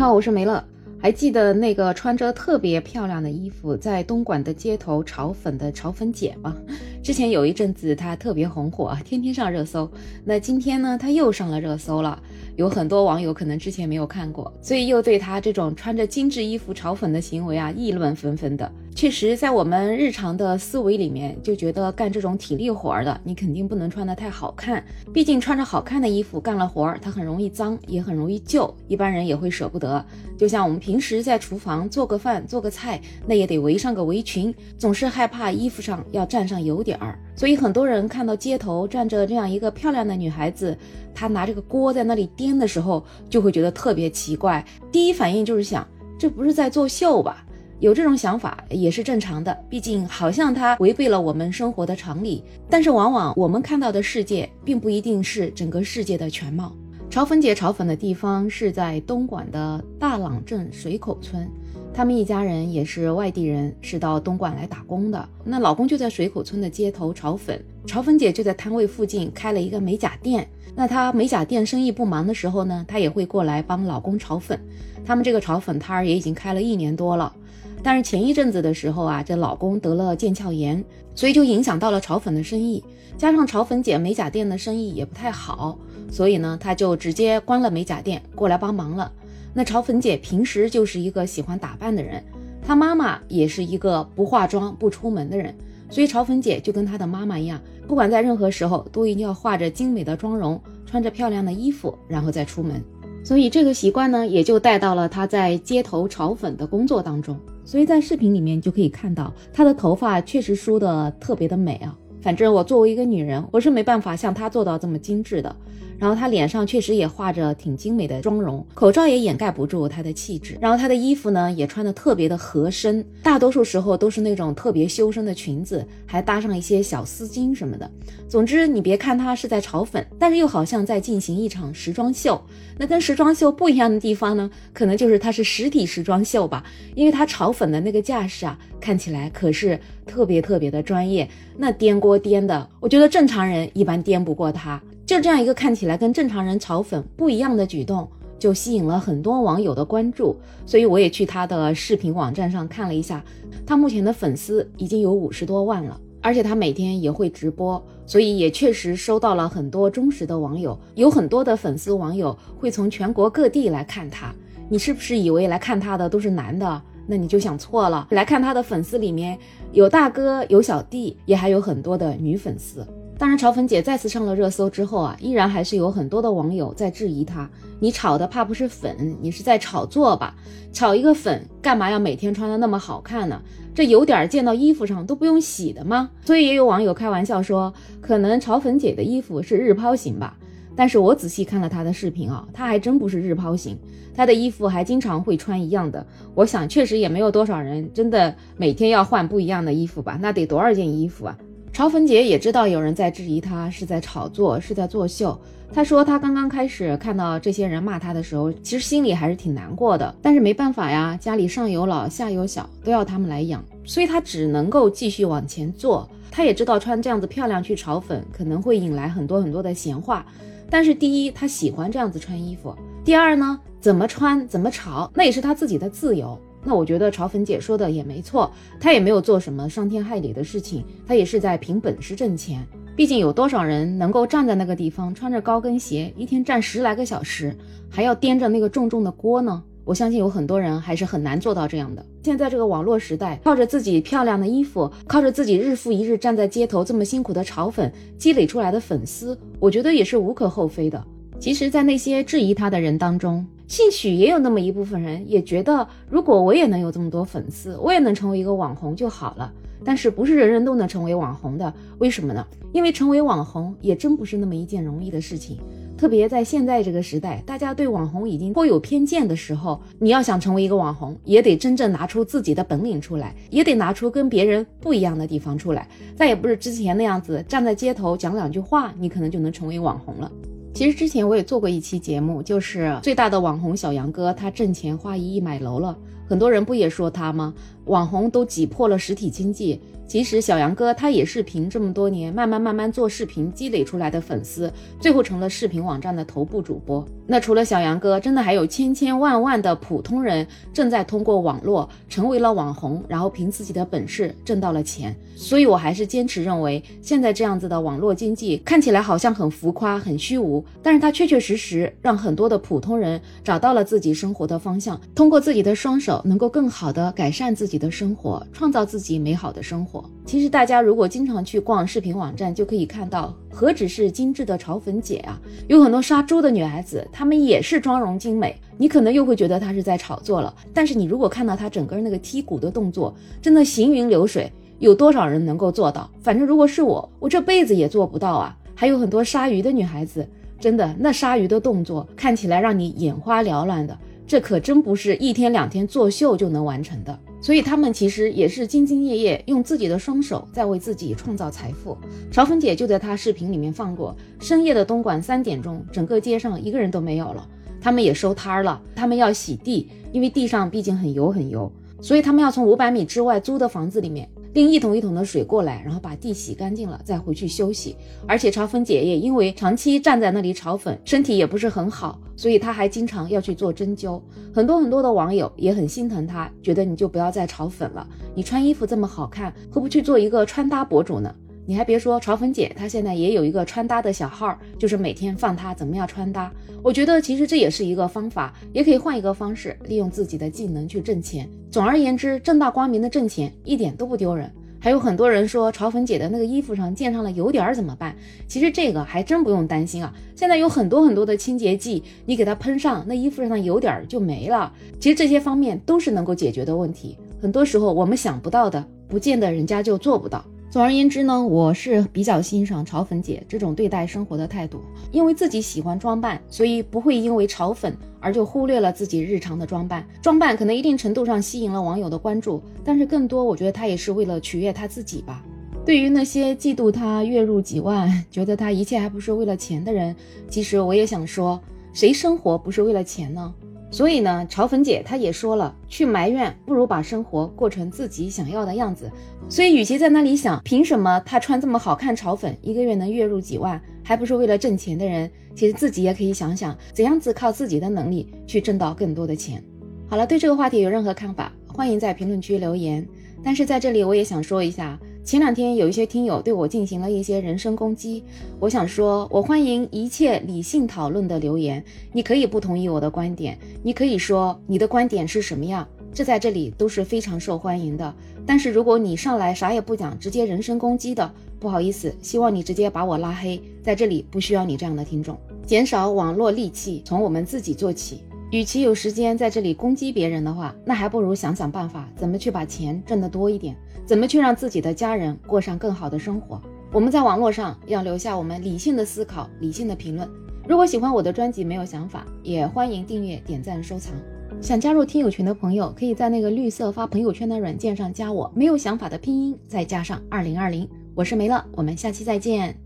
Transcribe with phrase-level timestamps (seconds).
[0.00, 0.64] 好，我是梅乐。
[0.98, 6.56] 还记得那个穿着特别漂亮的衣服在东莞的街头炒粉的炒粉姐吗？
[7.02, 9.90] 之前有一阵子她特别红火，天天上热搜。
[10.24, 12.18] 那今天呢，她又上了热搜了。
[12.56, 18.72] 有很多网友可能之前没有看过，所以又对她这种穿着精致衣服炒粉的行为啊议论纷纷的。
[19.00, 24.84] 确实，在我们日常的思维里面，就觉得干这种体力活儿的，你肯定不能穿得太好看。
[25.10, 30.04] 毕竟穿着好看的衣服干了活儿，它很容易脏，也很容易旧，一般人也会舍不得。
[30.36, 37.18] 就像我们平时在厨房做个饭、做个菜，那也得围上个围裙，总是害怕衣服上要沾上油点儿。
[37.34, 40.76] 所以很多人看到街头站着这样一个漂亮的女孩子，
[41.14, 44.62] 她拿着个锅在那里颠的时候，就会觉得特别奇怪。
[44.92, 45.88] 第一反应就是想，
[46.18, 47.46] 这不是在作秀吧？
[47.80, 52.44] 有这种想法也是正常的，毕竟好像它违背了我们生活的常理。
[52.68, 56.76] 但是往往我们看到的世界，并不一定是整个世界的全貌。
[57.08, 61.48] 炒粉姐炒粉的地方是在东莞的大朗镇水口村，
[61.92, 65.28] 他们一家人也是外地人，是到东莞来打工的。
[65.42, 70.46] 那老公就在水口村的街头炒粉，炒粉姐就在摊位附近开了一个美甲店。
[70.76, 74.60] 那她美甲店生意不忙的时候呢，她也会过来帮老公炒粉。
[75.02, 77.34] 他们这个炒粉摊儿也已经开了一年多了。
[77.82, 82.82] 但是前一阵子的时候啊，这老公得了腱鞘炎，所以就影响到了炒粉的生意，
[83.16, 85.78] 加上炒粉姐美甲店的生意也不太好，
[86.10, 89.10] 所以呢，她就直接关了美甲店，过来帮忙了。
[89.54, 92.22] 那炒粉姐平时就是一个喜欢打扮的人，
[92.62, 95.54] 她妈妈也是一个不化妆不出门的人，
[95.88, 102.82] 所以炒粉姐就跟她的妈妈一样，不管在任何时候都一定要化着精美的妆容，穿着漂亮的衣服，然后再出门。
[103.24, 107.38] 所以这个习惯呢，也就带到了她在街头炒粉的工作当中。
[107.64, 111.96] 所以在视频里面就可以看到，她的头发确实梳得特别的美啊。
[112.22, 115.54] 反正我作为一个女人，我是没办法像她做到这么精致的。
[116.00, 120.56] 然后她脸上确实也画着挺精美的妆容，口罩也掩盖不住她的气质。
[120.60, 127.88] 然后她的衣服呢，也穿得特别的合身，大多数时候都是那种特别修身的裙子，还搭上一些小丝巾什么的。
[128.26, 132.40] 总之，你别看她是在炒粉，但是又好像在进行一场时装秀。
[132.78, 141.28] 那跟时装秀不一样的地方呢，可能就是它是实体时装秀吧，因为她炒粉的那个架势啊，看起来可是特别特别的专业。
[141.58, 144.80] 那颠锅颠的，我觉得正常人一般颠不过她。
[145.10, 150.36] 就这样一个看起来跟正常人炒粉不一样的举动，就吸引了很多网友的关注。
[150.64, 153.20] 所以我也去他的视频网站上看了一下，
[153.66, 160.78] 他目前的粉丝已经有五十多万了，而且他每天也会直播，所以也确实收到了很多忠实的网友。
[160.94, 164.32] 有很多的粉丝网友会从全国各地来看他，
[164.68, 166.80] 你是不是以为来看他的都是男的？
[167.08, 168.06] 那你就想错了。
[168.12, 169.36] 来看他的粉丝里面
[169.72, 172.86] 有大哥有小弟，也还有很多的女粉丝。
[173.20, 177.46] 当然，炒粉姐再次上了热搜之后啊，依然还是有很多的网友在质疑她：
[177.78, 180.34] 你炒的怕不是粉，你是在炒作吧？
[180.72, 183.38] 炒一个粉，干嘛要每天穿的那么好看呢？
[183.74, 186.08] 这有点儿溅到衣服上都不用洗的吗？
[186.24, 187.70] 所以也有网友开玩笑说，
[188.00, 190.34] 可能炒粉姐的衣服是日抛型吧。
[190.74, 193.76] 但是我仔细看了她的视频啊，她还真不是日抛型，
[194.14, 196.06] 她的衣服还经常会穿一样的。
[196.34, 200.18] 我想，确实也没有多少人真的每天要换不一样的衣服吧？
[200.22, 201.36] 那得多少件衣服啊？
[201.72, 205.38] 嘲讽姐也知道有人在质疑她是在炒作，是在作秀。
[205.72, 210.14] 她说她刚刚开始看到这些人骂她的时候，其实心里还是挺难过的。
[210.20, 216.06] 但是没办法呀，家里上有老下有小，都要他们来养，所以她只能够继续往前做。
[216.30, 220.26] 她也知道穿这样子漂亮去炒粉可能会引来很多很多的闲话，
[220.68, 226.38] 但是第一，她喜欢这样子穿衣服；第二呢，怎么穿怎么炒，那也是她自己的自由。
[226.62, 232.66] 那我觉得炒粉姐说的也没错，她也没有做什么伤天害理的事情，她也是在凭本事挣钱。
[232.96, 237.56] 毕竟有多少人能够站在那个地方，穿着高跟鞋，一天站十来个小时，
[237.88, 239.62] 还要掂着那个重重的锅呢？
[239.86, 242.04] 我相信有很多人还是很难做到这样的。
[242.22, 251.02] 现在这个网络时代，靠着自己漂亮的衣服，靠着自己日复一日站在街头这么辛苦的炒粉，积累出来的粉丝，我觉得也是无可厚非的。
[251.40, 259.52] 其实，在那些质疑他的人当中，兴许也有那么一部分人也觉得，如果我也能有这么多粉丝，我也能成为一个网红就好了。
[259.84, 261.72] 但是不是人人都能成为网红的？
[262.00, 262.44] 为什么呢？
[262.72, 265.56] 因为成为网红也真不是那么一件容易的事情。
[265.96, 275.88] 特别在现在这个时代，大家对网红已经颇有偏见的时候，你要想成为一个网红，也得真正拿出自己的本领出来，也得拿出跟别人不一样的地方出来。
[276.16, 280.28] 再也不是之前那样子站在街头讲两句话，你可能就能成为网红了。
[280.72, 285.96] 其实之前我也做过一期节目，就是最大的网红小杨哥，他挣钱花一亿买楼了。
[286.26, 287.52] 很多人不也说他吗？
[287.86, 289.80] 网红都挤破了实体经济。
[290.10, 294.68] 其实小杨哥他也是凭这么多年慢慢慢慢做视频积累出来的粉丝，
[294.98, 297.06] 最后成了视频网站的头部主播。
[297.28, 305.14] 那除了小杨哥，真的还有千千万万的普通人正在通过网络成为了网红，然后凭自己的本事挣到了钱。
[305.36, 319.99] 所以我还是坚持认为，现在这样子的网络经济看起来好像很浮夸、很虚无，但是它确确实实让很多的普通人找到了自己生活的方向，通过自己的双手能够更好的改善自己的生活，创造自己美好的生活。
[320.24, 328.54] 其实大家如果经常去逛视频网站，就可以看到何止是精致的炒粉姐啊，有很多杀猪的女孩子，她们也是妆容精美。
[328.76, 336.08] 你可能又会觉得她是在炒作了，但是你如果看到她整个那个剔骨的动作，真的行云流水，有多少人能够做到？
[336.20, 338.56] 反正如果是我，我这辈子也做不到啊。
[338.74, 340.26] 还有很多杀鱼的女孩子，
[340.58, 347.18] 真的那杀鱼的动作看起来让你眼花缭乱的，这可真不是一天两天作秀就能完成的。
[347.40, 351.96] 所以他们其实也是兢兢业业，用自己的双手在为自己创造财富。
[352.30, 357.48] 潮粉姐就在她视频里面放过，深夜的东莞三点钟，整个街上一个人都没有了，
[357.80, 364.28] 他们也收摊儿了，他们要洗地，因为地上毕竟很油很油，所以他们要从五百米之外租的房子里面。
[364.54, 367.96] 拎一桶一桶的水过来，然后把地洗干净了，再回去休息。
[368.26, 374.20] 而且潮粉姐也因为长期站在那里炒粉，身体也不是很好，所以她还经常要去做针灸。
[374.52, 381.32] 很多很多的网友也很心疼她，觉得你就不要再炒粉了，你穿衣服这么好看，何不去做一个穿搭博主呢？
[381.70, 386.52] 你还别说，潮粉姐她现在也有一个穿搭的小号，就是每天放她怎么样穿搭。
[386.82, 391.48] 我觉得其实这也是一个方法，也可以换一个方式，利用自己的技能去挣钱。
[391.70, 394.52] 总而言之，正大光明的挣钱一点都不丢人。
[394.80, 398.16] 还有很多人说潮粉姐的那个衣服上溅上了油点怎么办？
[398.48, 400.12] 其实这个还真不用担心啊。
[400.34, 404.72] 现在有很多很多的清洁剂，你给它喷上，那衣服上的油点就没了。
[404.98, 407.16] 其实这些方面都是能够解决的问题。
[407.40, 410.44] 很多时候我们想不到的，不见得人家就做不到。
[410.70, 414.80] 总而言之呢，我是比较欣赏潮粉姐这种对待生活的态度，
[415.10, 420.06] 因为自己喜欢装扮，所以不会因为潮粉而就忽略了自己日常的装扮。
[420.22, 425.44] 装扮可能一定程度上吸引了网友的关注，但是更多我觉得她也是为了取悦她自己吧。
[425.84, 430.14] 对于那些嫉妒她月入几万， 觉得她一切还不是为了钱的人，
[430.48, 431.60] 其实我也想说，
[431.92, 433.52] 谁生活不是为了钱呢？
[433.90, 439.10] 所以呢，嘲粉姐她也说了，去埋怨不如把生活过成自己想要的样子。
[439.48, 449.62] 所以，与其在那里想凭什么她穿这么好看，潮粉一个月能月入几万，还不是为了挣钱的人，其实自己也可以想想，怎样子靠自己的能力去挣到更多的钱。
[450.08, 453.04] 好了，对这个话题有任何看法，欢迎在评论区留言。
[453.42, 454.98] 但是在这里，我也想说一下。
[455.30, 458.24] 前两天有一些听友对我进行了一些人身攻击，
[458.58, 461.84] 我想说，我欢迎一切理性讨论的留言。
[462.12, 468.12] 你可以不同意我的观点，你可以说你的观点是什么样，这在这里都是非常受欢迎的。
[468.44, 475.38] 但是如果你上来啥也不讲，直接人身攻击的，不好意思，希望你直接把我拉黑，在这里不需要你这样的听众。
[475.64, 478.24] 减少网络戾气，从我们自己做起。
[478.50, 486.60] 与其有时间在这里攻击别人的话，那还不如想想办法，怎么去把钱挣得多一点，怎么去让自己的家人过上更好的生活。
[486.92, 490.28] 我们在网络上要留下我们理性的思考、理性的评论。
[490.66, 494.12] 如果喜欢我的专辑，没有想法，也欢迎订阅、点赞、收藏。
[494.60, 502.76] 想加入听友群的朋友，可以在那个绿色发朋友圈的软件上加我，没有想法的拼音再加上二零二零，我是梅乐，我们下期再见。